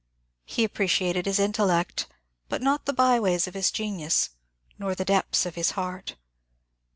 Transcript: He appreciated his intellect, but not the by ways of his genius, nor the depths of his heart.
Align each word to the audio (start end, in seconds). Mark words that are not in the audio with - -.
He 0.45 0.63
appreciated 0.63 1.27
his 1.27 1.37
intellect, 1.37 2.07
but 2.49 2.63
not 2.63 2.85
the 2.87 2.91
by 2.91 3.19
ways 3.19 3.45
of 3.47 3.53
his 3.53 3.69
genius, 3.69 4.31
nor 4.79 4.95
the 4.95 5.05
depths 5.05 5.45
of 5.45 5.53
his 5.53 5.71
heart. 5.77 6.15